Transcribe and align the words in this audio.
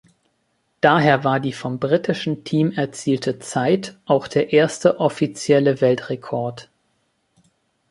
Daher 0.81 1.23
war 1.23 1.39
die 1.39 1.53
vom 1.53 1.77
britischen 1.77 2.43
Team 2.43 2.71
erzielte 2.71 3.37
Zeit 3.37 3.99
auch 4.05 4.27
der 4.27 4.51
erste 4.51 4.99
offizielle 4.99 5.79
Weltrekord. 5.79 6.71